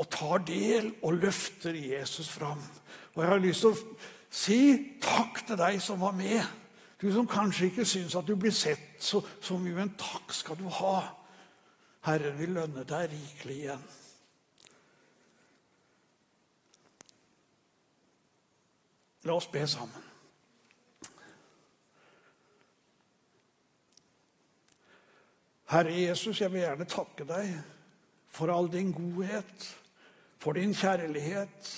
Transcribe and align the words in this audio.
og 0.00 0.08
tar 0.10 0.44
del 0.48 0.92
og 1.02 1.18
løfter 1.20 1.76
Jesus 1.76 2.28
fram. 2.32 2.62
Og 3.14 3.22
jeg 3.22 3.30
har 3.30 3.42
lyst 3.42 3.64
til 3.64 3.72
å 3.74 3.96
si 4.32 4.60
takk 5.02 5.42
til 5.46 5.58
deg 5.60 5.80
som 5.84 6.00
var 6.00 6.14
med. 6.16 6.40
Du 7.02 7.10
som 7.12 7.26
kanskje 7.28 7.68
ikke 7.68 7.84
syns 7.88 8.14
at 8.16 8.28
du 8.28 8.36
blir 8.38 8.54
sett 8.54 9.02
så, 9.02 9.20
så 9.42 9.58
mye, 9.58 9.74
men 9.74 9.96
takk 10.00 10.32
skal 10.32 10.56
du 10.56 10.68
ha. 10.80 11.00
Herren 12.06 12.38
vil 12.38 12.54
lønne 12.56 12.86
deg 12.88 13.10
rikelig 13.12 13.58
igjen. 13.58 13.84
La 19.22 19.36
oss 19.36 19.46
be 19.50 19.62
sammen. 19.70 20.08
Herre 25.72 25.92
Jesus, 25.94 26.40
jeg 26.40 26.52
vil 26.52 26.66
gjerne 26.66 26.84
takke 26.90 27.24
deg 27.24 27.54
for 28.32 28.50
all 28.52 28.66
din 28.72 28.90
godhet, 28.92 29.68
for 30.42 30.52
din 30.58 30.74
kjærlighet, 30.74 31.68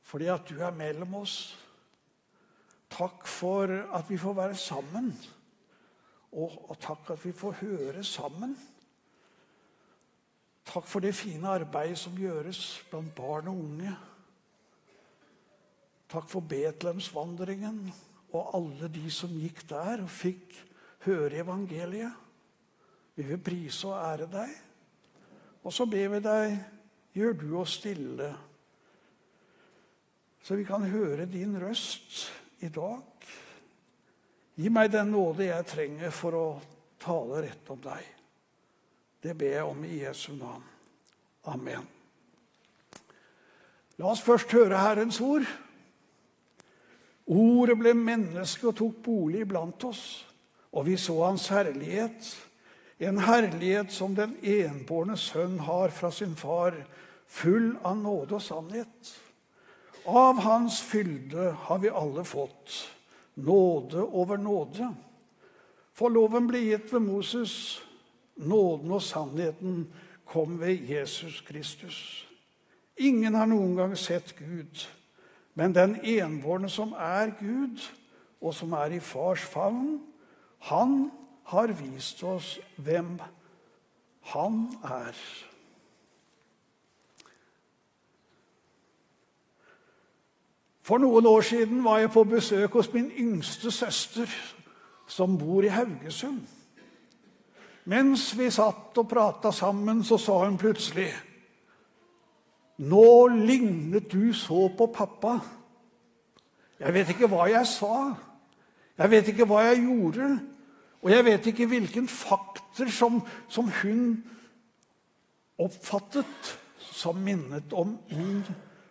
fordi 0.00 0.30
at 0.32 0.48
du 0.48 0.62
er 0.64 0.72
mellom 0.72 1.14
oss. 1.20 1.58
Takk 2.92 3.26
for 3.28 3.68
at 3.68 4.08
vi 4.08 4.16
får 4.16 4.36
være 4.36 4.56
sammen, 4.56 5.12
og, 6.32 6.72
takk 6.80 7.10
at 7.12 7.24
vi 7.24 7.32
får 7.36 7.58
høre 7.60 8.04
sammen. 8.04 8.56
Takk 10.64 10.88
for 10.88 11.04
det 11.04 11.12
fine 11.14 11.52
arbeidet 11.52 12.00
som 12.00 12.16
gjøres 12.16 12.80
blant 12.88 13.12
barn 13.14 13.52
og 13.52 13.60
unge. 13.60 13.92
Takk 16.08 16.28
for 16.32 16.48
Betlehemsvandringen 16.48 17.84
og 18.32 18.54
alle 18.56 18.88
de 18.92 19.10
som 19.12 19.32
gikk 19.36 19.66
der 19.68 20.04
og 20.04 20.12
fikk 20.12 20.56
høre 21.04 21.42
evangeliet. 21.44 22.12
Vi 23.16 23.26
vil 23.28 23.40
prise 23.44 23.88
og 23.90 23.98
ære 24.00 24.28
deg. 24.32 24.54
Og 25.62 25.72
så 25.72 25.84
ber 25.86 26.08
vi 26.14 26.20
deg, 26.24 26.56
gjør 27.12 27.36
du 27.38 27.48
oss 27.60 27.76
stille, 27.80 28.32
så 30.42 30.58
vi 30.58 30.66
kan 30.66 30.84
høre 30.90 31.28
din 31.30 31.54
røst 31.60 32.24
i 32.64 32.70
dag. 32.72 33.26
Gi 34.58 34.68
meg 34.72 34.90
den 34.92 35.12
nåde 35.14 35.46
jeg 35.46 35.68
trenger 35.70 36.12
for 36.14 36.36
å 36.36 36.46
tale 37.02 37.44
rett 37.46 37.70
om 37.72 37.80
deg. 37.82 38.08
Det 39.22 39.36
ber 39.38 39.54
jeg 39.54 39.68
om 39.68 39.84
i 39.86 40.00
Jesu 40.02 40.32
navn. 40.34 40.64
Amen. 41.50 41.86
La 43.98 44.10
oss 44.10 44.22
først 44.24 44.50
høre 44.54 44.80
Herrens 44.82 45.20
ord. 45.22 45.46
Ordet 47.32 47.76
ble 47.78 47.94
menneske 47.94 48.66
og 48.70 48.76
tok 48.78 48.98
bolig 49.04 49.44
blant 49.48 49.84
oss, 49.86 50.24
og 50.74 50.88
vi 50.88 50.96
så 50.98 51.20
hans 51.22 51.46
herlighet 51.54 52.32
en 53.06 53.18
herlighet 53.18 53.92
som 53.92 54.14
den 54.14 54.36
enbårne 54.42 55.16
sønn 55.18 55.58
har 55.66 55.90
fra 55.94 56.10
sin 56.14 56.36
far, 56.36 56.76
full 57.26 57.74
av 57.82 57.96
nåde 57.98 58.36
og 58.38 58.44
sannhet. 58.44 59.12
Av 60.06 60.38
hans 60.42 60.80
fylde 60.82 61.52
har 61.66 61.78
vi 61.82 61.90
alle 61.90 62.24
fått 62.24 62.74
nåde 63.34 64.02
over 64.02 64.36
nåde. 64.36 64.90
For 65.94 66.12
loven 66.12 66.48
ble 66.50 66.62
gitt 66.66 66.92
ved 66.92 67.04
Moses, 67.04 67.54
nåden 68.36 68.92
og 68.92 69.02
sannheten 69.04 69.86
kom 70.28 70.58
ved 70.60 70.88
Jesus 70.88 71.40
Kristus. 71.46 71.98
Ingen 72.96 73.34
har 73.34 73.48
noen 73.48 73.76
gang 73.76 73.96
sett 73.96 74.34
Gud, 74.38 74.84
men 75.54 75.74
den 75.74 75.98
enbårne 76.04 76.70
som 76.70 76.94
er 76.96 77.34
Gud, 77.40 77.82
og 78.42 78.54
som 78.54 78.72
er 78.74 78.96
i 78.96 79.00
fars 79.00 79.44
favn, 79.46 80.00
han 80.68 81.10
har 81.50 81.72
vist 81.72 82.22
oss 82.22 82.58
hvem 82.76 83.16
han 84.32 84.58
er. 84.84 85.16
For 90.82 90.98
noen 90.98 91.26
år 91.26 91.44
siden 91.46 91.84
var 91.84 92.02
jeg 92.02 92.10
på 92.10 92.24
besøk 92.26 92.74
hos 92.78 92.90
min 92.92 93.10
yngste 93.18 93.70
søster, 93.70 94.30
som 95.06 95.38
bor 95.38 95.62
i 95.62 95.70
Haugesund. 95.70 96.42
Mens 97.84 98.30
vi 98.38 98.50
satt 98.50 98.98
og 98.98 99.08
prata 99.10 99.50
sammen, 99.54 100.04
så 100.04 100.18
sa 100.18 100.44
hun 100.44 100.58
plutselig 100.58 101.10
Nå 102.82 103.28
lignet 103.28 104.08
du 104.10 104.32
så 104.34 104.68
på 104.78 104.86
pappa. 104.94 105.36
Jeg 106.80 106.94
vet 106.94 107.10
ikke 107.12 107.28
hva 107.30 107.44
jeg 107.50 107.66
sa. 107.68 108.14
Jeg 108.98 109.10
vet 109.12 109.28
ikke 109.30 109.46
hva 109.46 109.60
jeg 109.68 109.84
gjorde. 109.84 110.28
Og 111.02 111.10
jeg 111.10 111.26
vet 111.26 111.46
ikke 111.50 111.66
hvilken 111.70 112.06
fakter 112.10 112.90
som, 112.94 113.20
som 113.50 113.70
hun 113.82 114.20
oppfattet 115.62 116.52
som 116.92 117.18
minnet 117.18 117.72
om, 117.74 117.96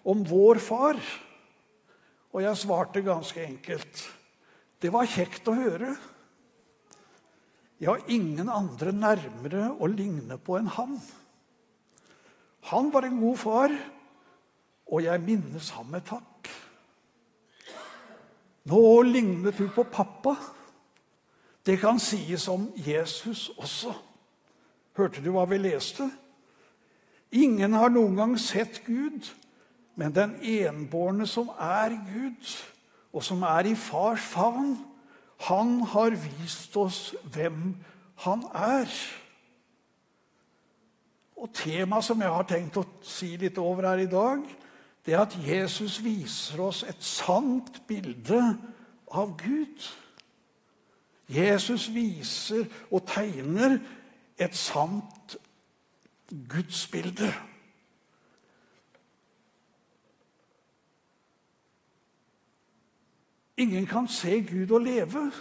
om 0.04 0.24
vår 0.28 0.60
far. 0.64 1.00
Og 2.32 2.44
jeg 2.44 2.60
svarte 2.60 3.04
ganske 3.06 3.44
enkelt. 3.44 4.04
Det 4.82 4.92
var 4.92 5.10
kjekt 5.10 5.48
å 5.48 5.56
høre. 5.56 5.96
Jeg 7.82 7.90
har 7.90 8.14
ingen 8.14 8.50
andre 8.52 8.94
nærmere 8.94 9.72
å 9.80 9.90
ligne 9.90 10.38
på 10.38 10.60
enn 10.60 10.70
han. 10.76 11.00
Han 12.70 12.92
var 12.94 13.08
en 13.08 13.20
god 13.24 13.40
far, 13.42 13.74
og 14.92 15.02
jeg 15.02 15.24
minnes 15.24 15.72
ham 15.74 15.88
med 15.90 16.06
takk. 16.06 16.50
Nå 18.70 18.82
lignet 19.08 19.58
du 19.58 19.66
på 19.74 19.86
pappa. 19.90 20.36
Det 21.66 21.78
kan 21.80 22.00
sies 22.00 22.48
om 22.48 22.72
Jesus 22.76 23.50
også. 23.58 23.94
Hørte 24.98 25.22
du 25.24 25.32
hva 25.36 25.46
vi 25.50 25.60
leste? 25.62 26.10
Ingen 27.32 27.74
har 27.74 27.94
noen 27.94 28.18
gang 28.18 28.34
sett 28.40 28.82
Gud, 28.86 29.30
men 29.96 30.16
den 30.16 30.36
enbårne 30.42 31.28
som 31.30 31.52
er 31.56 31.96
Gud, 32.10 32.56
og 33.14 33.24
som 33.24 33.44
er 33.48 33.72
i 33.72 33.76
fars 33.76 34.24
favn, 34.34 34.76
han 35.48 35.80
har 35.94 36.16
vist 36.16 36.76
oss 36.78 37.14
hvem 37.34 37.76
han 38.26 38.44
er. 38.54 38.90
Og 41.42 41.50
Temaet 41.58 42.06
som 42.06 42.22
jeg 42.22 42.34
har 42.36 42.46
tenkt 42.50 42.78
å 42.78 42.86
si 43.06 43.34
litt 43.42 43.58
over 43.58 43.88
her 43.90 44.04
i 44.04 44.12
dag, 44.12 44.44
det 45.02 45.16
er 45.16 45.24
at 45.24 45.38
Jesus 45.42 45.98
viser 46.04 46.62
oss 46.62 46.84
et 46.86 47.02
sant 47.02 47.82
bilde 47.90 48.42
av 49.10 49.34
Gud. 49.40 49.88
Jesus 51.32 51.88
viser 51.94 52.66
og 52.92 53.06
tegner 53.08 53.78
et 54.42 54.56
sant 54.58 55.38
gudsbilde. 56.52 57.32
Ingen 63.62 63.86
kan 63.86 64.08
se 64.08 64.42
Gud 64.42 64.72
og 64.72 64.82
leve, 64.82 65.32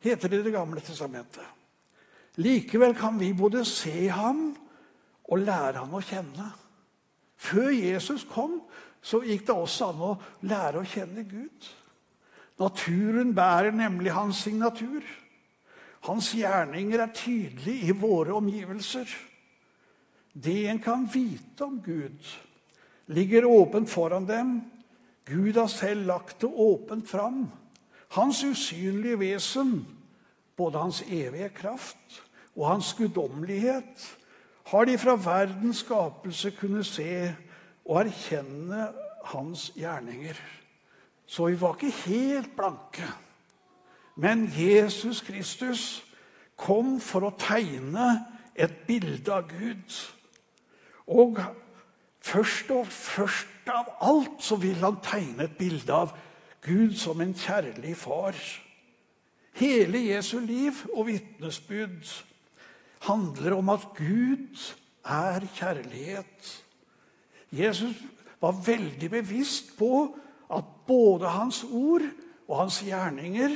heter 0.00 0.28
det 0.28 0.40
i 0.40 0.42
Det 0.42 0.52
gamle 0.52 0.80
testamentet. 0.80 1.44
Likevel 2.36 2.94
kan 2.94 3.20
vi 3.20 3.32
både 3.32 3.64
se 3.64 4.08
ham 4.08 4.56
og 5.24 5.38
lære 5.38 5.82
ham 5.82 5.94
å 5.94 6.00
kjenne. 6.00 6.48
Før 7.36 7.68
Jesus 7.68 8.24
kom, 8.24 8.62
så 9.02 9.20
gikk 9.26 9.46
det 9.46 9.54
også 9.54 9.90
an 9.90 10.04
å 10.06 10.12
lære 10.48 10.80
å 10.80 10.88
kjenne 10.88 11.26
Gud. 11.28 11.68
Naturen 12.60 13.34
bærer 13.34 13.70
nemlig 13.70 14.12
hans 14.12 14.42
signatur. 14.44 15.02
Hans 16.02 16.32
gjerninger 16.34 17.00
er 17.00 17.14
tydelige 17.14 17.88
i 17.88 17.96
våre 17.96 18.34
omgivelser. 18.34 19.06
Det 20.32 20.66
en 20.68 20.80
kan 20.82 21.06
vite 21.12 21.64
om 21.64 21.80
Gud, 21.84 22.18
ligger 23.06 23.44
åpent 23.44 23.90
foran 23.90 24.26
dem. 24.26 24.62
Gud 25.28 25.54
har 25.54 25.66
selv 25.70 26.06
lagt 26.06 26.40
det 26.40 26.48
åpent 26.48 27.10
fram. 27.10 27.50
Hans 28.16 28.44
usynlige 28.44 29.18
vesen, 29.18 29.86
både 30.56 30.78
hans 30.78 31.02
evige 31.08 31.48
kraft 31.48 32.22
og 32.56 32.68
hans 32.68 32.94
guddommelighet, 32.94 34.08
har 34.64 34.84
de 34.84 34.98
fra 34.98 35.16
verdens 35.16 35.84
skapelse 35.84 36.50
kunnet 36.50 36.86
se 36.86 37.34
og 37.84 38.00
erkjenne 38.06 38.88
hans 39.24 39.70
gjerninger. 39.76 40.38
Så 41.32 41.48
vi 41.48 41.56
var 41.60 41.78
ikke 41.78 41.94
helt 42.04 42.56
blanke. 42.56 43.06
Men 44.20 44.44
Jesus 44.52 45.22
Kristus 45.24 46.02
kom 46.60 46.98
for 47.00 47.24
å 47.24 47.36
tegne 47.40 48.08
et 48.52 48.74
bilde 48.84 49.32
av 49.32 49.46
Gud. 49.48 49.96
Og 51.08 51.40
først 52.20 52.68
og 52.76 52.90
først 52.92 53.70
av 53.72 53.88
alt 54.04 54.44
så 54.44 54.58
vil 54.60 54.76
han 54.84 55.00
tegne 55.04 55.46
et 55.48 55.56
bilde 55.56 55.94
av 55.94 56.12
Gud 56.62 56.98
som 57.00 57.22
en 57.24 57.32
kjærlig 57.34 57.96
far. 57.96 58.36
Hele 59.56 60.02
Jesu 60.04 60.36
liv 60.44 60.84
og 60.92 61.08
vitnesbyrd 61.08 62.12
handler 63.08 63.56
om 63.56 63.72
at 63.72 63.88
Gud 63.96 64.60
er 65.00 65.48
kjærlighet. 65.56 66.52
Jesus 67.52 67.96
var 68.40 68.60
veldig 68.66 69.10
bevisst 69.10 69.72
på 69.78 70.10
at 70.52 70.64
både 70.86 71.28
hans 71.28 71.64
ord 71.64 72.04
og 72.48 72.58
hans 72.58 72.80
gjerninger 72.84 73.54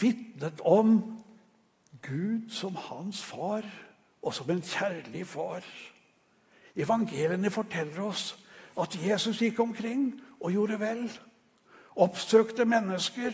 vitnet 0.00 0.60
om 0.64 0.98
Gud 2.02 2.50
som 2.50 2.76
hans 2.76 3.22
far 3.24 3.66
og 4.22 4.34
som 4.34 4.50
en 4.50 4.62
kjærlig 4.62 5.26
far. 5.26 5.64
Evangeliene 6.76 7.50
forteller 7.50 8.02
oss 8.06 8.32
at 8.78 8.94
Jesus 9.02 9.40
gikk 9.42 9.60
omkring 9.60 10.12
og 10.40 10.52
gjorde 10.54 10.78
vel. 10.80 11.04
Oppsøkte 11.98 12.64
mennesker, 12.64 13.32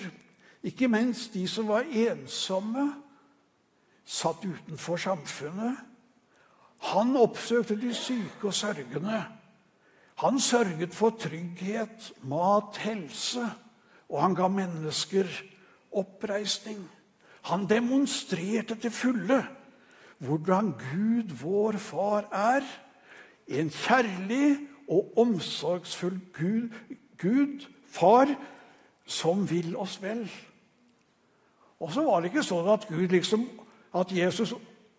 ikke 0.65 0.89
minst 0.89 1.35
de 1.35 1.45
som 1.49 1.69
var 1.69 1.85
ensomme, 1.85 2.95
satt 4.05 4.45
utenfor 4.45 4.97
samfunnet. 5.01 5.77
Han 6.93 7.17
oppsøkte 7.17 7.77
de 7.81 7.93
syke 7.95 8.49
og 8.49 8.55
sørgende. 8.55 9.25
Han 10.23 10.39
sørget 10.41 10.95
for 10.95 11.11
trygghet, 11.19 12.13
mat, 12.23 12.79
helse, 12.79 13.45
og 14.09 14.23
han 14.23 14.35
ga 14.35 14.49
mennesker 14.49 15.27
oppreisning. 15.93 16.79
Han 17.51 17.69
demonstrerte 17.69 18.75
til 18.75 18.91
fulle 18.91 19.43
hvordan 20.25 20.73
Gud, 20.73 21.35
vår 21.43 21.73
far, 21.73 22.29
er. 22.33 22.63
En 23.49 23.71
kjærlig 23.71 24.59
og 24.89 25.19
omsorgsfull 25.19 26.21
Gud, 26.33 26.71
Gud, 27.21 27.67
far, 27.91 28.31
som 29.05 29.51
vil 29.51 29.77
oss 29.77 29.99
vel. 30.03 30.31
Og 31.81 31.93
så 31.93 32.05
var 32.07 32.23
det 32.23 32.31
ikke 32.33 32.47
sånn 32.47 32.71
at 32.73 32.87
Gud 32.89 33.13
liksom, 33.13 33.45
at 33.95 34.13
Jesus 34.15 34.55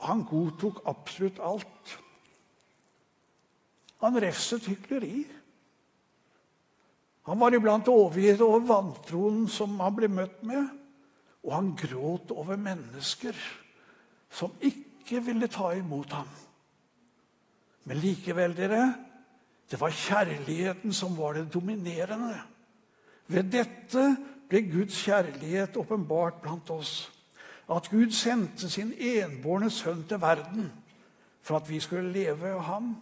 han 0.05 0.21
godtok 0.27 0.83
absolutt 0.85 1.39
alt. 1.41 1.95
Han 4.05 4.21
refset 4.21 4.67
hykleri. 4.69 5.25
Han 7.25 7.39
var 7.41 7.55
iblant 7.57 7.87
overgitt 7.89 8.41
over 8.45 8.67
vantroen 8.69 9.47
som 9.49 9.79
han 9.81 9.95
ble 9.97 10.09
møtt 10.13 10.43
med. 10.45 10.67
Og 11.45 11.53
han 11.55 11.71
gråt 11.77 12.33
over 12.33 12.57
mennesker 12.57 13.37
som 14.29 14.53
ikke 14.61 15.23
ville 15.25 15.49
ta 15.49 15.71
imot 15.77 16.13
ham. 16.13 16.29
Men 17.85 18.01
likevel, 18.01 18.53
dere, 18.57 18.83
det 19.69 19.79
var 19.81 19.93
kjærligheten 19.93 20.93
som 20.93 21.17
var 21.17 21.37
det 21.37 21.47
dominerende. 21.53 22.37
Ved 23.27 23.49
dette 23.53 24.05
ble 24.49 24.61
Guds 24.69 24.97
kjærlighet 25.05 25.77
åpenbart 25.81 26.41
blant 26.41 26.69
oss. 26.73 27.07
At 27.69 27.89
Gud 27.89 28.13
sendte 28.13 28.69
sin 28.69 28.93
enbårne 28.93 29.71
sønn 29.73 30.03
til 30.05 30.21
verden 30.21 30.69
for 31.45 31.57
at 31.57 31.69
vi 31.69 31.79
skulle 31.81 32.13
leve 32.13 32.53
av 32.53 32.65
ham. 32.69 32.93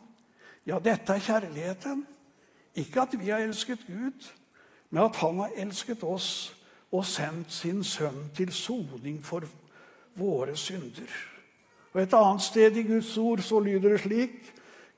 Ja, 0.65 0.80
dette 0.80 1.13
er 1.13 1.24
kjærligheten. 1.24 2.06
Ikke 2.75 3.01
at 3.01 3.13
vi 3.19 3.30
har 3.30 3.44
elsket 3.44 3.86
Gud, 3.88 4.30
men 4.89 5.04
at 5.04 5.15
han 5.15 5.39
har 5.44 5.51
elsket 5.62 6.04
oss 6.04 6.56
og 6.94 7.06
sendt 7.06 7.51
sin 7.54 7.83
sønn 7.83 8.30
til 8.38 8.54
soning 8.54 9.19
for 9.25 9.45
våre 10.18 10.56
synder. 10.57 11.10
Og 11.94 12.01
Et 12.01 12.13
annet 12.13 12.42
sted 12.42 12.77
i 12.77 12.83
Guds 12.88 13.18
ord 13.18 13.42
så 13.42 13.60
lyder 13.60 13.89
det 13.89 14.01
slik 14.01 14.54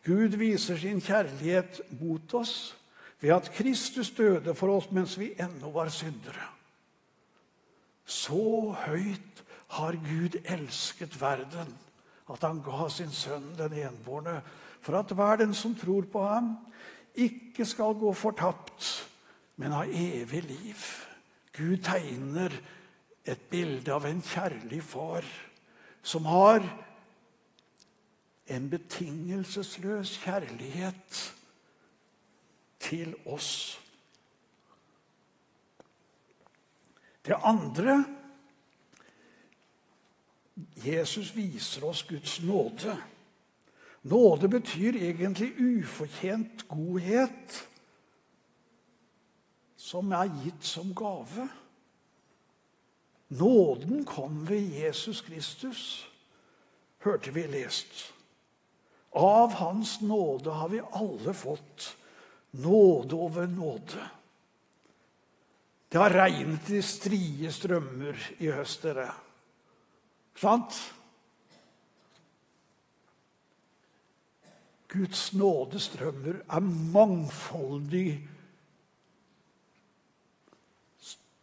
Gud 0.05 0.37
viser 0.37 0.77
sin 0.77 1.01
kjærlighet 1.01 1.81
mot 1.99 2.33
oss 2.33 2.75
ved 3.19 3.33
at 3.33 3.51
Kristus 3.55 4.11
døde 4.11 4.53
for 4.55 4.69
oss 4.75 4.91
mens 4.91 5.19
vi 5.19 5.31
ennå 5.39 5.71
var 5.71 5.89
syndere. 5.89 6.51
Så 8.05 8.75
høyt 8.85 9.43
har 9.67 9.97
Gud 9.97 10.37
elsket 10.45 11.21
verden 11.21 11.73
at 12.29 12.43
han 12.43 12.61
ga 12.65 12.87
sin 12.89 13.11
sønn 13.13 13.53
den 13.57 13.75
enbårne, 13.85 14.39
for 14.81 14.97
at 14.97 15.11
hver 15.13 15.41
den 15.41 15.53
som 15.53 15.75
tror 15.77 16.07
på 16.11 16.23
ham, 16.25 16.55
ikke 17.15 17.65
skal 17.65 17.95
gå 17.97 18.13
fortapt, 18.13 19.05
men 19.55 19.71
ha 19.71 19.85
evig 19.85 20.43
liv. 20.43 20.87
Gud 21.55 21.77
tegner 21.85 22.51
et 23.25 23.41
bilde 23.49 23.93
av 23.93 24.05
en 24.05 24.21
kjærlig 24.21 24.81
far 24.83 25.25
som 26.05 26.27
har 26.29 26.65
en 28.45 28.67
betingelsesløs 28.69 30.17
kjærlighet 30.21 31.21
til 32.79 33.15
oss. 33.25 33.79
Det 37.25 37.39
andre 37.41 38.03
Jesus 40.83 41.35
viser 41.35 41.83
oss 41.83 42.03
Guds 42.07 42.39
nåde. 42.41 42.97
Nåde 44.01 44.47
betyr 44.47 44.95
egentlig 44.95 45.53
ufortjent 45.59 46.67
godhet 46.67 47.67
som 49.75 50.11
er 50.13 50.29
gitt 50.43 50.63
som 50.63 50.93
gave. 50.95 51.47
Nåden 53.27 54.05
kom 54.05 54.45
ved 54.45 54.69
Jesus 54.77 55.21
Kristus, 55.21 56.05
hørte 57.01 57.31
vi 57.31 57.47
lest. 57.47 58.13
Av 59.15 59.53
Hans 59.53 60.01
nåde 60.01 60.51
har 60.51 60.69
vi 60.69 60.81
alle 60.91 61.33
fått 61.33 61.97
nåde 62.51 63.15
over 63.15 63.47
nåde. 63.47 64.09
Det 65.89 65.97
har 65.97 66.09
regnet 66.09 66.69
i 66.69 66.81
strie 66.81 67.51
strømmer 67.51 68.19
i 68.37 68.51
høst, 68.51 68.83
dere. 68.83 69.09
Sant? 70.35 70.77
Guds 74.91 75.31
nådestrømmer 75.35 76.41
er 76.45 76.67
mangfoldig 76.95 78.09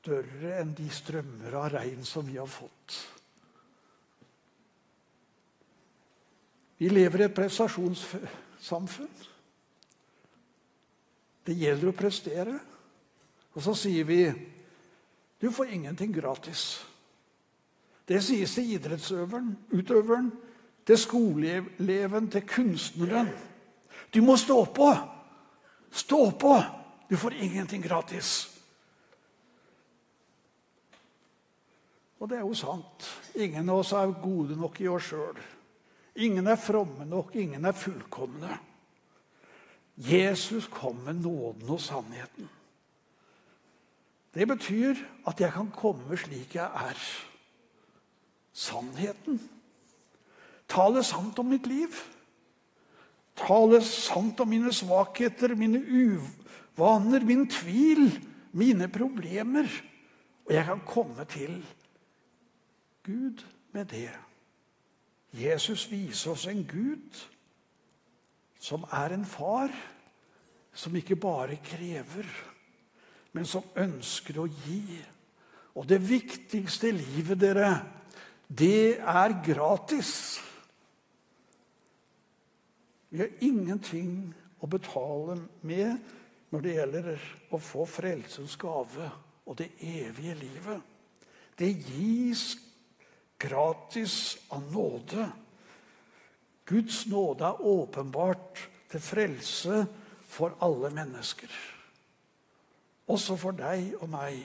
større 0.02 0.54
enn 0.58 0.72
de 0.76 0.88
strømmer 0.90 1.56
av 1.60 1.68
regn 1.76 2.04
som 2.08 2.26
vi 2.26 2.38
har 2.40 2.48
fått. 2.50 2.96
Vi 6.80 6.88
lever 6.90 7.22
i 7.22 7.26
et 7.28 7.36
prestasjonssamfunn. 7.36 9.12
Det 11.46 11.54
gjelder 11.54 11.90
å 11.92 11.94
prestere. 11.94 12.56
Og 13.52 13.62
så 13.62 13.74
sier 13.78 14.08
vi 14.08 14.24
du 15.42 15.50
får 15.54 15.74
ingenting 15.74 16.10
gratis. 16.14 16.80
Det 18.08 18.22
sies 18.22 18.54
til 18.54 18.82
utøveren, 19.72 20.32
til 20.86 20.98
skoleeleven, 20.98 22.30
til 22.30 22.46
kunstneren. 22.46 23.28
Du 24.14 24.22
må 24.22 24.36
stå 24.36 24.64
på! 24.64 24.90
Stå 25.90 26.30
på! 26.30 26.56
Du 27.10 27.16
får 27.16 27.32
ingenting 27.32 27.84
gratis. 27.84 28.48
Og 32.18 32.28
det 32.28 32.38
er 32.38 32.46
jo 32.46 32.54
sant. 32.54 33.08
Ingen 33.34 33.68
av 33.68 33.82
oss 33.82 33.92
er 33.92 34.12
gode 34.22 34.56
nok 34.56 34.80
i 34.80 34.88
oss 34.88 35.10
sjøl. 35.10 35.40
Ingen 36.22 36.46
er 36.46 36.60
fromme 36.60 37.06
nok, 37.08 37.34
ingen 37.36 37.64
er 37.64 37.76
fullkomne. 37.76 38.58
Jesus 39.96 40.68
kom 40.72 41.02
med 41.04 41.20
nåden 41.24 41.68
og 41.68 41.80
sannheten. 41.80 42.48
Det 44.32 44.46
betyr 44.48 44.96
at 45.28 45.40
jeg 45.40 45.52
kan 45.52 45.68
komme 45.74 46.16
slik 46.16 46.54
jeg 46.56 46.64
er. 46.64 47.02
Sannheten. 48.52 49.40
Tale 50.68 51.02
sant 51.04 51.38
om 51.38 51.48
mitt 51.52 51.66
liv. 51.66 51.96
Tale 53.36 53.80
sant 53.84 54.40
om 54.40 54.48
mine 54.48 54.72
svakheter, 54.72 55.54
mine 55.56 55.80
uvaner, 55.80 57.24
min 57.24 57.46
tvil, 57.48 58.10
mine 58.52 58.88
problemer. 58.92 59.68
Og 60.44 60.54
jeg 60.54 60.66
kan 60.68 60.84
komme 60.86 61.24
til 61.24 61.62
Gud 63.04 63.44
med 63.72 63.84
det. 63.92 64.10
Jesus 65.32 65.86
viser 65.90 66.34
oss 66.34 66.46
en 66.46 66.64
Gud 66.68 67.22
som 68.60 68.84
er 68.92 69.14
en 69.16 69.24
far 69.26 69.72
som 70.74 70.94
ikke 70.96 71.16
bare 71.16 71.58
krever, 71.64 72.28
men 73.32 73.48
som 73.48 73.64
ønsker 73.76 74.38
å 74.40 74.46
gi. 74.46 75.00
Og 75.76 75.88
det 75.88 75.98
viktigste 76.04 76.90
i 76.90 76.96
livet, 76.96 77.40
dere, 77.40 77.72
det 78.58 78.98
er 78.98 79.34
gratis. 79.44 80.40
Vi 83.12 83.20
har 83.20 83.44
ingenting 83.44 84.32
å 84.60 84.68
betale 84.70 85.38
med 85.64 85.98
når 86.52 86.64
det 86.64 86.74
gjelder 86.76 87.26
å 87.52 87.60
få 87.60 87.86
frelsens 87.88 88.56
gave 88.60 89.08
og 89.48 89.56
det 89.58 89.70
evige 89.80 90.36
livet. 90.38 90.80
Det 91.58 91.70
gis 91.72 92.56
gratis 93.40 94.38
av 94.52 94.64
nåde. 94.72 95.26
Guds 96.68 97.06
nåde 97.10 97.48
er 97.48 97.66
åpenbart 97.72 98.62
til 98.92 99.02
frelse 99.02 99.84
for 100.32 100.56
alle 100.62 100.92
mennesker. 100.94 101.50
Også 103.12 103.36
for 103.36 103.56
deg 103.56 103.96
og 104.00 104.08
meg. 104.12 104.40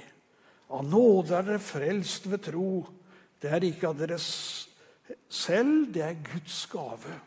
Av 0.74 0.84
nåde 0.84 1.38
er 1.38 1.46
dere 1.48 1.64
frelst 1.64 2.28
ved 2.28 2.44
tro. 2.50 2.72
Det 3.42 3.52
er 3.54 3.66
ikke 3.68 3.92
av 3.92 3.98
dere 4.00 4.18
selv, 4.20 5.88
det 5.94 6.04
er 6.04 6.22
Guds 6.26 6.64
gave. 6.72 7.18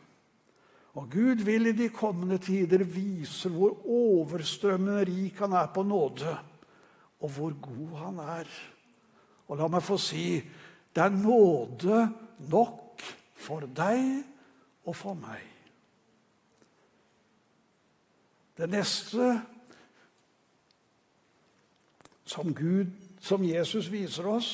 Og 0.99 1.07
Gud 1.11 1.45
vil 1.47 1.71
i 1.71 1.77
de 1.77 1.89
kommende 1.95 2.41
tider 2.43 2.83
vise 2.83 3.51
hvor 3.53 3.79
overstrømmende 3.87 5.05
rik 5.07 5.39
han 5.39 5.55
er 5.55 5.71
på 5.75 5.85
nåde, 5.87 6.35
og 7.21 7.31
hvor 7.31 7.55
god 7.63 7.95
han 8.01 8.19
er. 8.25 8.51
Og 9.47 9.59
la 9.59 9.69
meg 9.71 9.85
få 9.87 9.99
si 10.01 10.41
det 10.91 11.05
er 11.05 11.15
nåde 11.15 12.03
nok 12.51 13.03
for 13.39 13.67
deg 13.71 14.25
og 14.83 14.97
for 14.97 15.15
meg. 15.15 15.45
Det 18.59 18.67
neste 18.69 19.31
som, 22.27 22.51
Gud, 22.55 22.91
som 23.23 23.45
Jesus 23.47 23.89
viser 23.91 24.27
oss, 24.29 24.51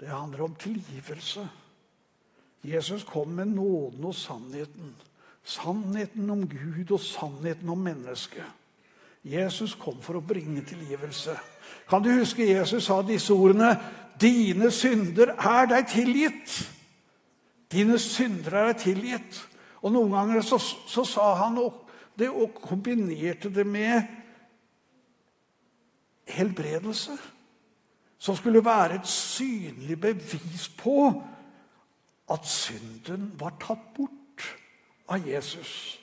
det 0.00 0.08
handler 0.08 0.42
om 0.42 0.54
tilgivelse. 0.54 1.48
Jesus 2.64 3.04
kom 3.04 3.28
med 3.28 3.46
nåden 3.46 4.04
og 4.04 4.14
sannheten. 4.14 4.94
Sannheten 5.44 6.30
om 6.30 6.48
Gud 6.48 6.90
og 6.90 7.00
sannheten 7.00 7.68
om 7.68 7.78
mennesket. 7.78 8.44
Jesus 9.24 9.74
kom 9.76 10.00
for 10.02 10.16
å 10.16 10.24
bringe 10.24 10.62
tilgivelse. 10.64 11.36
Kan 11.88 12.02
du 12.02 12.12
huske 12.12 12.46
Jesus 12.48 12.86
sa 12.86 13.00
disse 13.04 13.34
ordene? 13.36 13.74
Dine 14.20 14.70
synder 14.72 15.34
er 15.36 15.68
deg 15.68 15.88
tilgitt. 15.88 16.54
Dine 17.72 17.98
synder 18.00 18.56
er 18.56 18.70
deg 18.70 18.80
tilgitt. 18.84 19.40
Og 19.80 19.92
Noen 19.92 20.12
ganger 20.12 20.44
så, 20.44 20.58
så 20.60 21.04
sa 21.08 21.34
han 21.44 21.58
det 22.18 22.28
og 22.28 22.56
kombinerte 22.56 23.52
det 23.52 23.66
med 23.66 24.02
helbredelse. 26.28 27.16
Som 28.20 28.36
skulle 28.36 28.64
være 28.64 29.00
et 29.00 29.06
synlig 29.08 29.96
bevis 30.00 30.68
på 30.78 31.22
at 32.30 32.46
synden 32.46 33.30
var 33.40 33.56
tatt 33.62 33.86
bort 33.96 34.44
av 35.08 35.24
Jesus. 35.26 35.96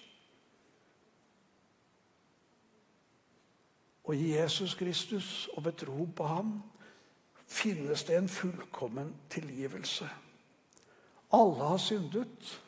Og 4.07 4.15
i 4.15 4.31
Jesus 4.33 4.73
Kristus 4.75 5.49
og 5.53 5.65
ved 5.65 5.77
tro 5.83 6.07
på 6.15 6.27
ham 6.27 6.55
finnes 7.47 8.03
det 8.03 8.17
en 8.17 8.29
fullkommen 8.29 9.13
tilgivelse. 9.29 10.07
Alle 11.33 11.69
har 11.69 11.77
syndet. 11.77 12.61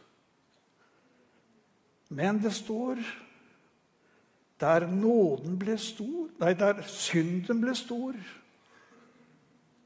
Men 2.10 2.44
det 2.44 2.54
står 2.54 3.02
der 4.60 4.88
nåden 4.88 5.56
ble 5.60 5.78
stor, 5.80 6.28
nei, 6.40 6.54
der 6.60 6.82
synden 6.84 7.62
ble 7.64 7.76
stor, 7.76 8.16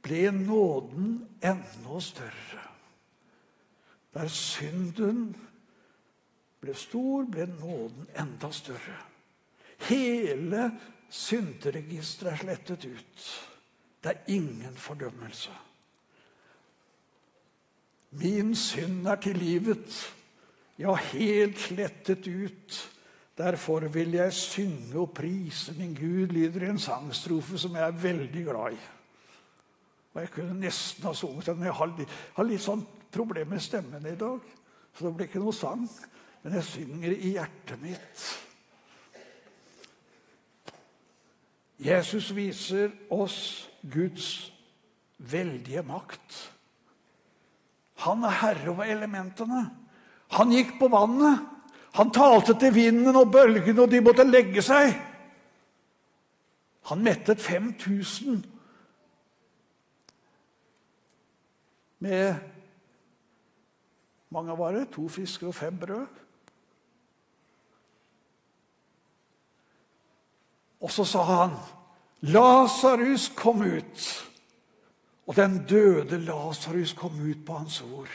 ble 0.03 0.31
nåden 0.35 1.15
enda 1.41 1.99
større. 2.03 2.67
Der 4.13 4.29
synden 4.29 5.31
ble 6.61 6.75
stor, 6.77 7.25
ble 7.25 7.47
nåden 7.47 8.07
enda 8.19 8.51
større. 8.53 8.99
Hele 9.87 10.69
synderegisteret 11.09 12.33
er 12.33 12.41
slettet 12.43 12.85
ut. 12.85 13.27
Det 14.03 14.11
er 14.11 14.33
ingen 14.35 14.75
fordømmelse. 14.75 15.51
Min 18.19 18.55
synd 18.55 19.07
er 19.07 19.15
tilgivet, 19.15 19.95
ja, 20.77 20.93
helt 20.93 21.59
slettet 21.59 22.27
ut. 22.27 22.89
Derfor 23.37 23.87
vil 23.89 24.13
jeg 24.13 24.33
synge 24.33 24.99
og 24.99 25.13
prise 25.17 25.73
min 25.77 25.95
Gud, 25.97 26.27
lyder 26.27 26.69
en 26.69 26.79
sangstrofe 26.79 27.57
som 27.57 27.75
jeg 27.75 27.87
er 27.87 28.03
veldig 28.03 28.43
glad 28.45 28.75
i. 28.75 28.83
Og 30.13 30.21
Jeg 30.21 30.31
kunne 30.31 30.59
nesten 30.59 31.03
ha 31.07 31.13
sunget 31.13 31.45
den, 31.45 31.63
jeg 31.63 31.73
har 31.73 31.93
har 32.35 32.45
litt 32.45 32.61
sånn 32.61 32.85
problem 33.11 33.47
med 33.53 33.61
stemmen 33.61 34.05
i 34.05 34.15
dag. 34.17 34.41
Så 34.93 35.07
det 35.07 35.15
blir 35.15 35.27
ikke 35.27 35.41
noe 35.41 35.53
sang. 35.53 35.87
Men 36.43 36.57
jeg 36.59 36.69
synger 36.69 37.13
i 37.13 37.33
hjertet 37.37 37.81
mitt. 37.81 38.25
Jesus 41.83 42.29
viser 42.35 42.91
oss 43.11 43.69
Guds 43.81 44.51
veldige 45.17 45.83
makt. 45.83 46.35
Han 48.05 48.23
er 48.27 48.37
herre 48.41 48.69
over 48.71 48.89
elementene. 48.89 49.65
Han 50.37 50.53
gikk 50.53 50.77
på 50.79 50.89
vannet. 50.91 51.41
Han 51.93 52.09
talte 52.13 52.55
til 52.59 52.73
vinden 52.73 53.15
og 53.15 53.31
bølgene, 53.31 53.83
og 53.83 53.91
de 53.91 54.01
måtte 54.01 54.25
legge 54.25 54.63
seg. 54.65 54.95
Han 56.89 57.03
mettet 57.05 57.41
5000 57.41 58.41
med 62.03 62.35
mange 64.33 64.57
var 64.57 64.73
det? 64.73 64.87
To 64.95 65.07
fisker 65.07 65.47
og 65.47 65.55
fem 65.55 65.77
brød. 65.79 66.07
Og 70.83 70.91
så 70.91 71.05
sa 71.05 71.23
han, 71.23 71.51
'Lasarus, 72.21 73.31
kom 73.35 73.61
ut.' 73.61 74.29
Og 75.27 75.35
den 75.35 75.65
døde 75.65 76.19
Lasarus 76.19 76.93
kom 76.93 77.29
ut 77.29 77.45
på 77.45 77.53
hans 77.53 77.81
ord. 77.81 78.09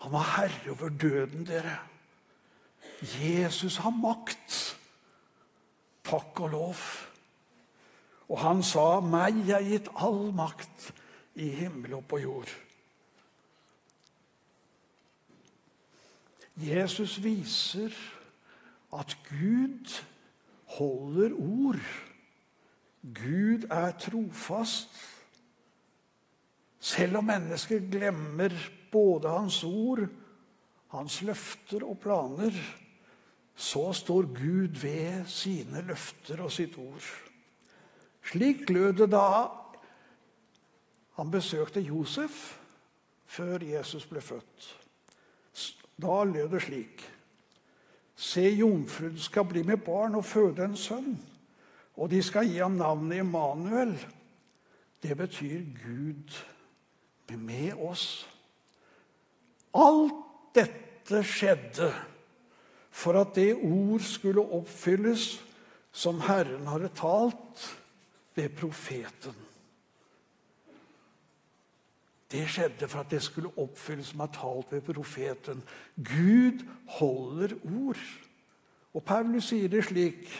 Han 0.00 0.12
var 0.12 0.36
herre 0.36 0.70
over 0.70 0.88
døden, 0.88 1.46
dere. 1.46 1.78
Jesus 3.22 3.76
har 3.76 3.90
makt. 3.90 4.76
Takk 6.04 6.40
og 6.40 6.50
lov. 6.50 6.76
Og 8.28 8.38
han 8.38 8.62
sa, 8.62 9.00
'Meg 9.00 9.48
er 9.48 9.62
gitt 9.62 9.88
all 9.96 10.34
makt 10.34 10.92
i 11.34 11.48
himmel 11.48 11.94
og 11.94 12.04
på 12.04 12.18
jord'. 12.18 12.69
Jesus 16.56 17.18
viser 17.22 17.94
at 18.92 19.16
Gud 19.28 20.02
holder 20.76 21.34
ord. 21.36 21.84
Gud 23.02 23.66
er 23.70 23.92
trofast. 23.98 24.94
Selv 26.80 27.20
om 27.20 27.24
mennesket 27.28 27.88
glemmer 27.92 28.54
både 28.92 29.30
hans 29.30 29.62
ord, 29.64 30.06
hans 30.90 31.20
løfter 31.22 31.84
og 31.86 31.98
planer, 32.02 32.56
så 33.54 33.92
står 33.92 34.22
Gud 34.22 34.80
ved 34.80 35.26
sine 35.28 35.82
løfter 35.86 36.40
og 36.40 36.52
sitt 36.52 36.78
ord. 36.80 37.04
Slik 38.24 38.70
lød 38.70 38.92
det 38.92 39.10
da 39.12 39.48
han 41.16 41.30
besøkte 41.30 41.80
Josef 41.80 42.56
før 43.26 43.62
Jesus 43.64 44.06
ble 44.06 44.20
født. 44.20 44.79
Da 46.00 46.22
lød 46.24 46.48
det 46.52 46.62
slik 46.64 47.06
Se, 48.20 48.42
jomfruen 48.44 49.16
skal 49.18 49.46
bli 49.48 49.62
med 49.64 49.80
barn 49.80 50.18
og 50.18 50.26
føde 50.28 50.66
en 50.66 50.76
sønn, 50.76 51.14
og 51.96 52.10
de 52.12 52.18
skal 52.22 52.50
gi 52.50 52.58
ham 52.60 52.74
navnet 52.76 53.22
Immanuel. 53.22 53.94
Det 55.00 55.16
betyr 55.16 55.62
Gud 55.80 56.36
med 57.38 57.80
oss. 57.80 58.26
Alt 59.72 60.18
dette 60.52 61.22
skjedde 61.24 61.88
for 62.90 63.16
at 63.22 63.32
det 63.38 63.54
ord 63.56 64.04
skulle 64.04 64.44
oppfylles 64.44 65.38
som 65.92 66.20
Herren 66.26 66.68
hadde 66.68 66.92
talt 66.98 67.64
ved 68.36 68.52
profeten. 68.58 69.36
Det 72.30 72.44
skjedde 72.46 72.86
for 72.88 73.02
at 73.02 73.10
det 73.10 73.22
skulle 73.24 73.50
oppfylles 73.58 74.12
som 74.12 74.22
er 74.22 74.30
talt 74.34 74.70
ved 74.72 74.84
profeten. 74.86 75.62
Gud 75.96 76.62
holder 76.98 77.56
ord. 77.64 78.04
Og 78.94 79.04
Paulus 79.06 79.50
sier 79.50 79.70
det 79.70 79.84
slik 79.86 80.30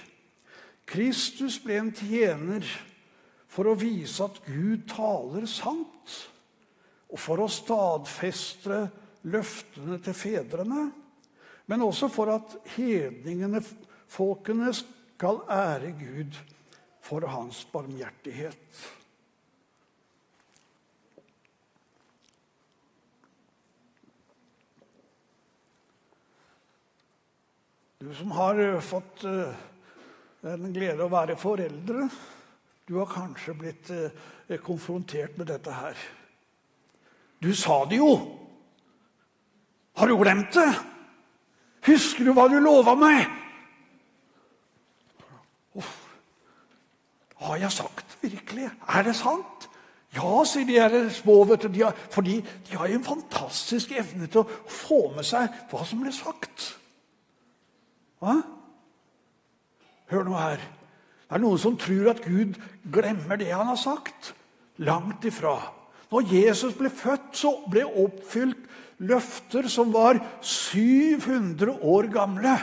Kristus 0.90 1.60
ble 1.62 1.76
en 1.78 1.92
tjener 1.94 2.66
for 3.50 3.70
å 3.70 3.78
vise 3.78 4.22
at 4.24 4.38
Gud 4.46 4.86
taler 4.90 5.46
sant, 5.50 6.14
og 7.10 7.18
for 7.18 7.42
å 7.42 7.50
stadfeste 7.50 8.84
løftene 9.30 9.98
til 10.02 10.14
fedrene, 10.14 10.84
men 11.70 11.84
også 11.86 12.08
for 12.10 12.30
at 12.34 12.54
hedningene, 12.74 13.62
folkene, 14.10 14.72
skal 14.74 15.42
ære 15.50 15.92
Gud 15.98 16.38
for 17.04 17.26
hans 17.30 17.62
barmhjertighet. 17.70 18.80
Du 28.00 28.14
som 28.14 28.30
har 28.32 28.58
eh, 28.58 28.80
fått 28.80 29.24
den 30.40 30.62
en 30.64 30.72
glede 30.72 31.04
å 31.04 31.12
være 31.12 31.34
foreldre, 31.36 32.06
du 32.88 32.94
har 32.96 33.10
kanskje 33.12 33.52
blitt 33.60 33.90
eh, 33.92 34.56
konfrontert 34.64 35.36
med 35.36 35.50
dette 35.52 35.74
her. 35.76 35.98
Du 37.44 37.52
sa 37.52 37.82
det 37.90 37.98
jo! 38.00 38.14
Har 40.00 40.08
du 40.08 40.16
glemt 40.16 40.48
det? 40.56 40.70
Husker 41.90 42.24
du 42.24 42.32
hva 42.32 42.48
du 42.48 42.56
lova 42.64 42.96
meg? 42.96 43.28
Uff. 45.76 45.92
Har 47.44 47.60
jeg 47.60 47.76
sagt 47.82 48.16
det 48.16 48.32
virkelig? 48.32 48.72
Er 48.88 49.04
det 49.04 49.16
sant? 49.20 49.68
Ja, 50.16 50.40
sier 50.48 50.64
de 50.64 50.80
her 50.80 51.00
små, 51.14 51.42
vet 51.52 51.68
du, 51.68 51.74
de 51.76 51.84
har, 51.84 52.04
fordi 52.16 52.40
de 52.40 52.80
har 52.80 52.88
en 52.88 53.04
fantastisk 53.04 53.92
evne 53.92 54.24
til 54.24 54.40
å 54.40 54.60
få 54.72 55.10
med 55.12 55.28
seg 55.28 55.52
hva 55.68 55.84
som 55.84 56.00
blir 56.00 56.16
sagt. 56.16 56.70
Hva? 58.20 58.36
Hør 60.10 60.26
nå 60.26 60.36
her. 60.36 60.62
Det 61.30 61.38
er 61.38 61.42
noen 61.44 61.60
som 61.62 61.76
tror 61.78 62.10
at 62.12 62.24
Gud 62.24 62.56
glemmer 62.90 63.38
det 63.40 63.52
han 63.52 63.70
har 63.70 63.78
sagt. 63.80 64.32
Langt 64.82 65.24
ifra. 65.28 65.56
Når 66.10 66.32
Jesus 66.32 66.74
ble 66.74 66.90
født, 66.90 67.30
så 67.38 67.52
ble 67.70 67.84
oppfylt 67.86 68.66
løfter 69.00 69.68
som 69.70 69.92
var 69.94 70.18
700 70.42 71.78
år 71.86 72.10
gamle. 72.12 72.56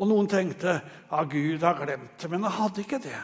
Og 0.00 0.10
noen 0.10 0.28
tenkte 0.28 0.80
ja, 0.80 1.22
Gud 1.22 1.62
har 1.62 1.78
glemt 1.78 2.18
det, 2.18 2.30
men 2.32 2.42
han 2.42 2.56
hadde 2.58 2.82
ikke 2.82 3.00
det. 3.04 3.20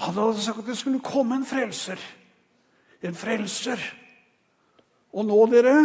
Han 0.00 0.16
hadde 0.16 0.42
sagt 0.42 0.64
at 0.64 0.70
det 0.70 0.78
skulle 0.80 1.04
komme 1.04 1.36
en 1.36 1.48
frelser. 1.48 2.00
En 3.04 3.16
frelser. 3.16 3.80
Og 5.16 5.28
nå, 5.28 5.38
dere, 5.52 5.76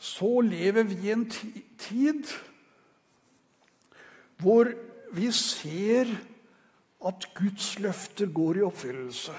så 0.00 0.40
lever 0.44 0.88
vi 0.88 0.96
i 1.04 1.12
en 1.12 1.26
tid 1.28 2.24
hvor 4.40 4.70
vi 5.14 5.30
ser 5.34 6.10
at 7.06 7.26
Guds 7.34 7.78
løfter 7.80 8.26
går 8.32 8.60
i 8.60 8.66
oppfyllelse. 8.66 9.34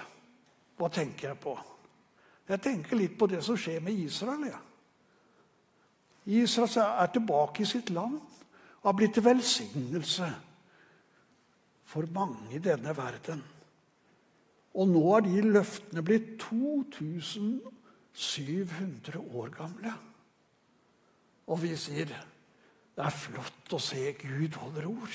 Hva 0.78 0.90
tenker 0.94 1.30
jeg 1.30 1.40
på? 1.44 1.54
Jeg 2.50 2.64
tenker 2.64 2.98
litt 2.98 3.18
på 3.20 3.28
det 3.32 3.42
som 3.46 3.58
skjer 3.60 3.84
med 3.86 4.00
Israel. 4.02 4.48
Ja. 4.50 4.60
Israel 6.42 6.88
er 6.88 7.14
tilbake 7.14 7.64
i 7.64 7.70
sitt 7.70 7.90
land 7.94 8.18
og 8.82 8.90
har 8.90 8.98
blitt 8.98 9.14
til 9.18 9.26
velsignelse 9.26 10.28
for 11.92 12.04
mange 12.14 12.56
i 12.56 12.64
denne 12.64 12.98
verden. 12.98 13.42
Og 14.74 14.88
nå 14.88 15.16
er 15.18 15.22
de 15.26 15.42
løftene 15.52 16.04
blitt 16.06 16.40
2700 16.42 19.20
år 19.20 19.50
gamle. 19.56 19.94
Og 21.52 21.62
vi 21.62 21.76
sier 21.80 22.31
det 23.02 23.08
er 23.10 23.18
flott 23.18 23.74
å 23.74 23.80
se 23.82 24.12
Gud 24.14 24.60
holder 24.62 24.86
ord. 24.92 25.14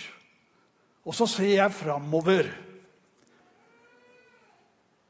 Og 1.06 1.14
så 1.14 1.28
ser 1.30 1.52
jeg 1.52 1.74
framover. 1.76 2.48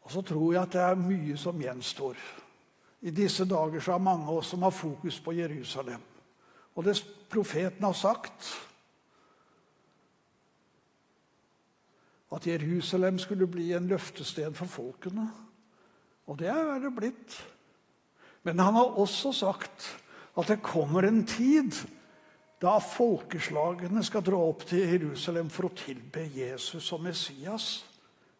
Og 0.04 0.12
så 0.12 0.20
tror 0.20 0.50
jeg 0.52 0.60
at 0.60 0.74
det 0.74 0.82
er 0.84 1.00
mye 1.00 1.38
som 1.40 1.62
gjenstår. 1.62 2.20
I 3.08 3.14
disse 3.16 3.46
dager 3.48 3.80
så 3.80 3.94
er 3.94 4.04
mange 4.04 4.28
av 4.28 4.42
oss 4.42 4.52
som 4.52 4.66
har 4.66 4.76
fokus 4.76 5.16
på 5.24 5.32
Jerusalem. 5.38 6.04
Og 6.76 6.84
det 6.84 6.98
profeten 7.32 7.88
har 7.88 7.96
sagt 7.96 8.54
At 12.36 12.44
Jerusalem 12.44 13.20
skulle 13.22 13.46
bli 13.46 13.70
en 13.72 13.86
løftested 13.86 14.56
for 14.58 14.68
folkene. 14.68 15.28
Og 16.26 16.36
det 16.42 16.50
er 16.50 16.80
det 16.82 16.90
blitt. 16.92 17.36
Men 18.42 18.58
han 18.58 18.74
har 18.74 18.98
også 18.98 19.30
sagt 19.32 19.86
at 20.36 20.50
det 20.50 20.58
kommer 20.66 21.06
en 21.06 21.22
tid 21.24 21.78
da 22.62 22.78
folkeslagene 22.80 24.00
skal 24.04 24.24
dra 24.24 24.38
opp 24.48 24.64
til 24.68 24.86
Jerusalem 24.86 25.50
for 25.52 25.68
å 25.68 25.76
tilbe 25.76 26.24
Jesus 26.32 26.88
som 26.88 27.04
Messias. 27.04 27.84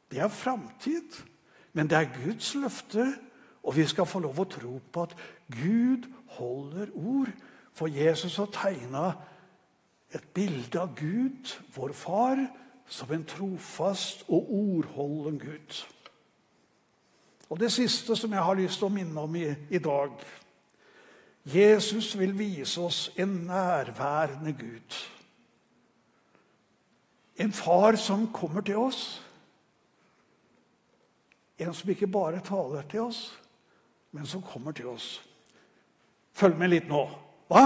Det 0.09 0.23
er 0.23 0.33
framtid, 0.33 1.19
men 1.77 1.91
det 1.91 1.99
er 1.99 2.15
Guds 2.25 2.55
løfte, 2.57 3.11
og 3.67 3.77
vi 3.77 3.85
skal 3.87 4.07
få 4.09 4.23
lov 4.25 4.39
å 4.41 4.49
tro 4.49 4.79
på 4.93 5.05
at 5.05 5.17
Gud 5.53 6.07
holder 6.39 6.93
ord. 6.95 7.33
For 7.77 7.93
Jesus 7.93 8.39
har 8.41 8.49
tegna 8.55 9.11
et 10.15 10.25
bilde 10.35 10.81
av 10.81 10.95
Gud, 10.97 11.51
vår 11.75 11.93
far, 11.93 12.41
som 12.87 13.11
en 13.13 13.27
trofast 13.27 14.25
og 14.31 14.49
ordholden 14.55 15.41
Gud. 15.43 15.83
Og 17.51 17.61
det 17.61 17.73
siste 17.75 18.17
som 18.17 18.33
jeg 18.33 18.43
har 18.43 18.59
lyst 18.59 18.81
til 18.81 18.89
å 18.89 18.95
minne 18.95 19.23
om 19.23 19.37
i, 19.39 19.49
i 19.71 19.83
dag 19.83 20.15
Jesus 21.47 22.19
vil 22.19 22.33
vise 22.39 22.81
oss 22.81 23.11
en 23.17 23.29
nærværende 23.47 24.53
Gud. 24.53 24.97
En 27.37 27.53
far 27.53 27.97
som 27.97 28.27
kommer 28.33 28.61
til 28.61 28.77
oss. 28.77 29.23
En 31.59 31.75
som 31.75 31.91
ikke 31.91 32.07
bare 32.07 32.41
taler 32.45 32.83
til 32.91 33.01
oss, 33.01 33.39
men 34.13 34.27
som 34.27 34.43
kommer 34.43 34.73
til 34.73 34.89
oss. 34.89 35.23
Følg 36.37 36.59
med 36.59 36.73
litt 36.73 36.89
nå. 36.89 37.07
Hva? 37.49 37.65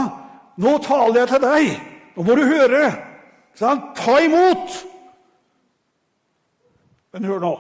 Nå 0.61 0.77
taler 0.85 1.23
jeg 1.23 1.33
til 1.33 1.43
deg! 1.43 1.71
Nå 2.17 2.27
må 2.27 2.37
du 2.37 2.45
høre! 2.45 2.85
Ta 3.59 4.19
imot! 4.23 4.77
Men 7.11 7.27
hør 7.27 7.43
nå. 7.43 7.55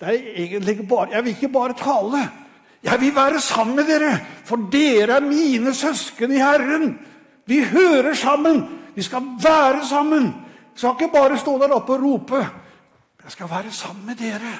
Det 0.00 0.08
er 0.08 0.30
egentlig 0.46 0.78
ikke 0.78 0.88
bare, 0.88 1.12
Jeg 1.12 1.24
vil 1.24 1.36
ikke 1.36 1.52
bare 1.52 1.76
tale. 1.78 2.22
Jeg 2.82 3.00
vil 3.00 3.14
være 3.14 3.40
sammen 3.40 3.76
med 3.76 3.84
dere, 3.88 4.14
for 4.44 4.56
dere 4.72 5.18
er 5.18 5.24
mine 5.24 5.74
søsken 5.74 6.32
i 6.32 6.40
Herren. 6.40 6.98
Vi 7.46 7.60
hører 7.64 8.14
sammen. 8.14 8.64
Vi 8.94 9.02
skal 9.02 9.22
være 9.42 9.86
sammen. 9.88 10.24
Jeg 10.24 10.76
skal 10.76 10.96
ikke 11.00 11.12
bare 11.12 11.38
stå 11.38 11.58
der 11.58 11.74
oppe 11.76 11.92
og 11.92 12.04
rope. 12.04 12.40
Jeg 13.24 13.32
skal 13.32 13.50
være 13.50 13.70
sammen 13.70 14.06
med 14.06 14.16
dere. 14.16 14.54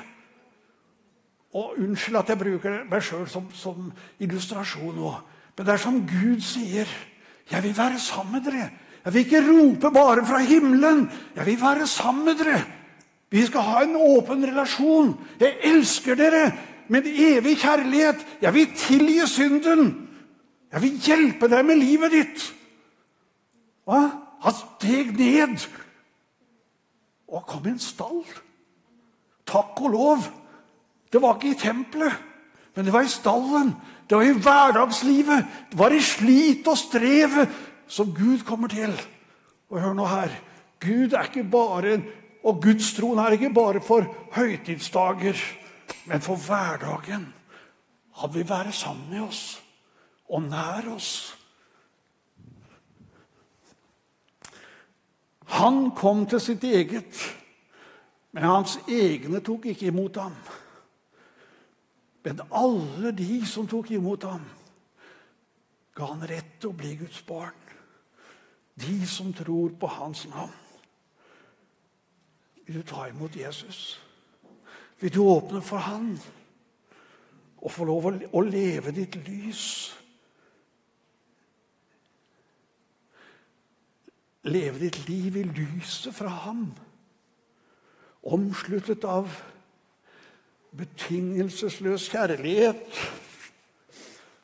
Og 1.54 1.74
Unnskyld 1.78 2.16
at 2.16 2.28
jeg 2.28 2.38
bruker 2.38 2.82
meg 2.90 3.02
sjøl 3.02 3.26
som, 3.28 3.48
som, 3.54 3.92
illustrasjon 4.22 4.94
nå. 4.94 5.14
Men 5.56 5.66
det 5.66 5.72
er 5.72 5.82
som 5.82 5.96
Gud 6.06 6.44
sier. 6.44 6.90
Jeg 7.50 7.62
vil 7.62 7.74
være 7.76 7.98
sammen 7.98 8.36
med 8.36 8.44
dere. 8.46 8.68
Jeg 9.04 9.14
vil 9.14 9.24
ikke 9.24 9.42
rope 9.48 9.90
bare 9.90 10.26
fra 10.26 10.38
himmelen. 10.38 11.08
Jeg 11.36 11.46
vil 11.46 11.60
være 11.60 11.86
sammen 11.86 12.24
med 12.24 12.38
dere. 12.38 12.60
Vi 13.30 13.46
skal 13.46 13.60
ha 13.60 13.82
en 13.82 13.96
åpen 13.96 14.44
relasjon. 14.46 15.14
Jeg 15.40 15.56
elsker 15.64 16.18
dere 16.18 16.52
med 16.90 17.06
evig 17.06 17.56
kjærlighet. 17.62 18.24
Jeg 18.42 18.54
vil 18.54 18.72
tilgi 18.76 19.20
synden. 19.30 19.92
Jeg 20.70 20.82
vil 20.82 20.98
hjelpe 21.06 21.48
deg 21.50 21.66
med 21.66 21.80
livet 21.80 22.14
ditt. 22.14 22.44
Hva? 23.88 24.02
Han 24.40 24.56
steg 24.56 25.12
ned 25.18 25.66
og 27.30 27.44
kom 27.46 27.66
i 27.68 27.74
en 27.74 27.82
stall. 27.82 28.22
Takk 29.46 29.82
og 29.84 29.94
lov. 29.94 30.28
Det 31.10 31.20
var 31.22 31.36
ikke 31.36 31.52
i 31.52 31.58
tempelet, 31.58 32.14
men 32.74 32.86
det 32.86 32.94
var 32.94 33.04
i 33.04 33.10
stallen. 33.10 33.74
Det 34.08 34.16
var 34.16 34.26
i 34.26 34.38
hverdagslivet. 34.38 35.50
Det 35.70 35.78
var 35.78 35.94
i 35.94 36.00
slit 36.02 36.70
og 36.70 36.78
strev 36.78 37.36
som 37.90 38.14
Gud 38.14 38.46
kommer 38.46 38.70
til. 38.72 38.94
Og 39.70 39.82
hør 39.82 39.94
nå 39.98 40.06
her. 40.08 40.32
Gud 40.80 41.12
er 41.12 41.28
ikke 41.28 41.44
bare 41.50 41.94
en 41.98 42.08
og 42.44 42.62
gudstroen 42.64 43.18
er 43.20 43.36
ikke 43.36 43.52
bare 43.52 43.82
for 43.84 44.06
høytidsdager, 44.32 45.36
men 46.06 46.20
for 46.20 46.36
hverdagen. 46.36 47.34
Han 48.20 48.34
vil 48.34 48.48
være 48.48 48.72
sammen 48.72 49.10
med 49.10 49.20
oss 49.20 49.62
og 50.28 50.42
nær 50.42 50.94
oss. 50.94 51.36
Han 55.50 55.90
kom 55.96 56.26
til 56.26 56.40
sitt 56.40 56.64
eget, 56.64 57.18
men 58.32 58.46
hans 58.46 58.78
egne 58.88 59.40
tok 59.42 59.66
ikke 59.72 59.90
imot 59.90 60.16
ham. 60.16 60.36
Men 62.24 62.40
alle 62.54 63.10
de 63.16 63.40
som 63.46 63.66
tok 63.68 63.90
imot 63.90 64.24
ham, 64.24 64.44
ga 65.94 66.12
han 66.12 66.22
rett 66.28 66.60
til 66.60 66.70
å 66.70 66.78
bli 66.78 66.94
Guds 67.00 67.22
barn. 67.26 67.56
De 68.80 69.06
som 69.08 69.32
tror 69.34 69.74
på 69.80 69.90
hans 69.90 70.22
navn. 70.30 70.54
Vil 72.66 72.78
du 72.78 72.86
ta 72.86 73.08
imot 73.10 73.36
Jesus? 73.36 73.98
Vil 75.00 75.14
du 75.14 75.22
åpne 75.24 75.62
for 75.62 75.76
Han 75.76 76.18
og 77.60 77.72
få 77.72 77.84
lov 77.84 78.06
å 78.32 78.42
leve 78.44 78.92
ditt 78.96 79.16
lys? 79.24 79.64
Leve 84.48 84.80
ditt 84.80 84.98
liv 85.08 85.36
i 85.36 85.44
lyset 85.44 86.16
fra 86.16 86.32
Ham, 86.46 86.70
omsluttet 88.24 89.04
av 89.04 89.28
betingelsesløs 90.76 92.08
kjærlighet. 92.12 93.00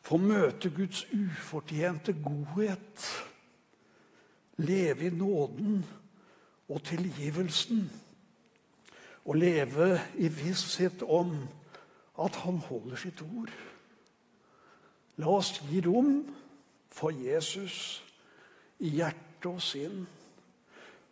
Få 0.07 0.21
møte 0.23 0.71
Guds 0.71 1.07
ufortjente 1.13 2.15
godhet. 2.25 3.07
Leve 4.57 5.09
i 5.09 5.13
nåden 5.13 5.81
og 6.69 6.85
tilgivelsen 6.85 7.89
å 9.27 9.35
leve 9.35 9.97
i 10.23 10.29
visshet 10.31 11.03
om 11.03 11.35
at 12.23 12.39
han 12.45 12.61
holder 12.69 13.01
sitt 13.01 13.23
ord. 13.27 13.51
La 15.19 15.33
oss 15.33 15.57
gi 15.67 15.81
rom 15.85 16.21
for 16.93 17.11
Jesus 17.11 18.03
i 18.85 18.93
hjerte 19.01 19.51
og 19.51 19.63
sinn. 19.65 20.05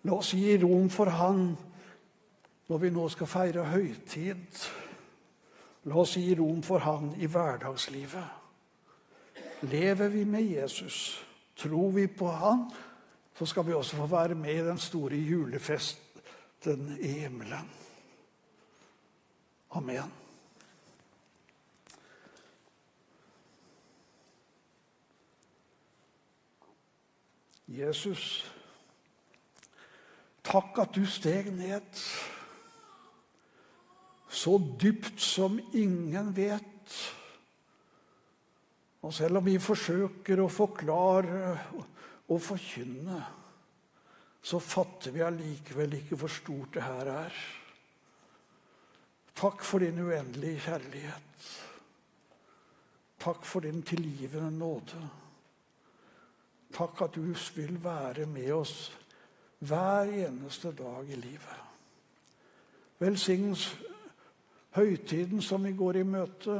La 0.04 0.18
oss 0.20 0.34
gi 0.36 0.56
rom 0.60 0.90
for 0.92 1.10
han 1.10 1.46
når 2.68 2.80
vi 2.80 2.90
nå 2.94 3.08
skal 3.12 3.28
feire 3.28 3.66
høytid. 3.72 4.62
La 5.88 6.00
oss 6.00 6.16
gi 6.20 6.34
rom 6.38 6.62
for 6.64 6.84
han 6.84 7.12
i 7.20 7.28
hverdagslivet. 7.28 8.40
Lever 9.64 10.08
vi 10.12 10.24
med 10.28 10.44
Jesus, 10.44 11.24
tror 11.56 11.90
vi 11.96 12.06
på 12.06 12.28
han, 12.28 12.66
så 13.34 13.46
skal 13.48 13.64
vi 13.66 13.72
også 13.72 13.96
få 13.96 14.06
være 14.12 14.36
med 14.36 14.54
i 14.54 14.66
den 14.66 14.78
store 14.78 15.16
julefesten 15.16 16.98
i 17.00 17.08
himmelen. 17.24 17.70
Amen. 19.74 20.12
Jesus, 27.74 28.44
takk 30.46 30.78
at 30.84 30.94
du 30.94 31.02
steg 31.10 31.48
ned 31.56 32.02
så 34.34 34.58
dypt 34.78 35.18
som 35.22 35.56
ingen 35.72 36.30
vet. 36.36 36.94
Og 39.04 39.14
selv 39.14 39.40
om 39.40 39.46
vi 39.46 39.56
forsøker 39.62 40.42
å 40.42 40.50
forklare 40.52 41.56
og 42.30 42.38
forkynne, 42.42 43.18
så 44.44 44.60
fatter 44.60 45.14
vi 45.14 45.24
allikevel 45.24 45.98
ikke 45.98 46.18
hvor 46.20 46.32
stort 46.32 46.76
det 46.76 46.84
her 46.84 47.10
er. 47.16 47.44
Takk 49.34 49.62
for 49.62 49.78
din 49.82 49.98
uendelige 49.98 50.60
kjærlighet. 50.60 51.46
Takk 53.18 53.44
for 53.44 53.60
din 53.60 53.82
tilgivende 53.82 54.50
nåde. 54.58 55.10
Takk 56.74 57.02
at 57.02 57.14
du 57.14 57.34
vil 57.54 57.84
være 57.84 58.26
med 58.26 58.52
oss 58.52 58.92
hver 59.58 60.10
eneste 60.26 60.72
dag 60.72 61.08
i 61.08 61.14
livet. 61.14 61.60
Velsignes 62.98 63.76
høytiden 64.70 65.42
som 65.42 65.64
vi 65.64 65.72
går 65.72 65.96
i 65.96 66.02
møte. 66.02 66.58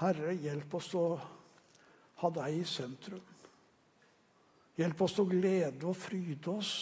Herre, 0.00 0.34
hjelp 0.34 0.74
oss 0.74 0.92
å 0.94 1.06
ha 2.20 2.30
deg 2.30 2.60
i 2.60 2.64
sentrum. 2.68 3.24
Hjelp 4.76 5.02
oss 5.06 5.18
å 5.18 5.24
glede 5.28 5.86
og 5.88 5.96
fryde 5.96 6.52
oss 6.52 6.72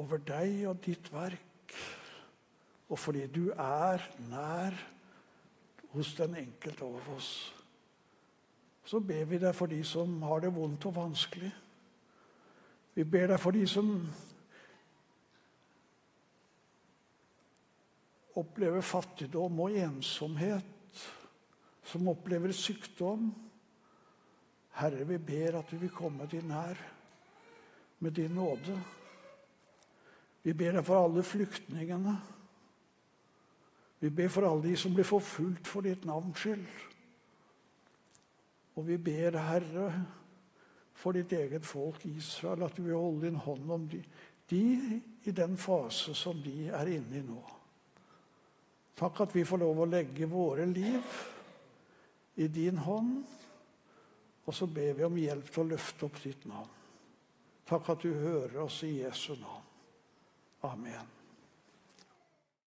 over 0.00 0.22
deg 0.24 0.64
og 0.70 0.80
ditt 0.84 1.12
verk, 1.12 1.76
og 2.90 2.98
fordi 2.98 3.26
du 3.30 3.50
er 3.52 4.02
nær 4.30 4.76
hos 5.92 6.14
den 6.18 6.36
enkelte 6.40 6.86
av 6.86 7.12
oss. 7.14 7.30
Så 8.86 8.98
ber 9.04 9.28
vi 9.30 9.38
deg 9.38 9.54
for 9.54 9.70
de 9.70 9.82
som 9.86 10.16
har 10.26 10.42
det 10.42 10.50
vondt 10.54 10.88
og 10.88 10.96
vanskelig. 10.96 11.50
Vi 12.96 13.04
ber 13.06 13.30
deg 13.30 13.38
for 13.38 13.54
de 13.54 13.62
som 13.70 13.92
opplever 18.40 18.82
fattigdom 18.82 19.62
og 19.62 19.76
ensomhet 19.78 21.04
som 21.90 22.08
opplever 22.10 22.54
sykdom. 22.54 23.30
Herre, 24.78 25.04
vi 25.06 25.18
ber 25.18 25.58
at 25.60 25.70
du 25.70 25.78
vil 25.80 25.92
komme 25.94 26.26
din 26.30 26.48
nær 26.50 26.78
med 28.00 28.14
din 28.16 28.34
nåde. 28.34 28.78
Vi 30.42 30.54
ber 30.56 30.78
deg 30.78 30.86
for 30.86 31.00
alle 31.00 31.24
flyktningene. 31.26 32.14
Vi 34.00 34.08
ber 34.10 34.30
for 34.32 34.48
alle 34.48 34.70
de 34.70 34.76
som 34.80 34.94
blir 34.96 35.04
forfulgt 35.04 35.68
for 35.68 35.84
ditt 35.84 36.06
navns 36.08 36.40
skyld. 36.40 36.64
Og 38.80 38.86
vi 38.86 38.96
ber, 38.96 39.36
Herre, 39.36 39.90
for 40.96 41.16
ditt 41.16 41.32
eget 41.36 41.66
folk 41.68 42.06
Israel, 42.08 42.64
at 42.64 42.76
du 42.76 42.86
vil 42.86 42.96
holde 42.96 43.26
din 43.26 43.40
hånd 43.44 43.72
om 43.72 43.86
de, 43.90 44.00
de 44.48 44.62
i 45.28 45.34
den 45.36 45.56
fase 45.60 46.14
som 46.16 46.40
de 46.40 46.70
er 46.72 46.94
inne 46.96 47.20
i 47.20 47.24
nå. 47.26 47.40
Takk 49.00 49.22
at 49.24 49.36
vi 49.36 49.44
får 49.48 49.60
lov 49.62 49.84
å 49.84 49.88
legge 49.88 50.28
våre 50.28 50.66
liv 50.68 51.20
i 52.40 52.48
din 52.52 52.80
hånd. 52.84 53.20
Og 54.48 54.56
så 54.56 54.66
ber 54.66 54.96
vi 54.96 55.06
om 55.06 55.16
hjelp 55.20 55.48
til 55.52 55.62
å 55.62 55.70
løfte 55.74 56.08
opp 56.08 56.20
ditt 56.24 56.44
navn. 56.48 56.76
Takk 57.68 57.92
at 57.92 58.04
du 58.04 58.10
hører 58.10 58.62
oss 58.64 58.80
i 58.88 58.96
Jesu 58.98 59.34
navn. 59.36 59.69
Amen. 60.62 61.19